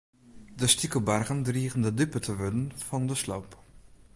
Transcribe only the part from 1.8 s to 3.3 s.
de dupe te wurden fan de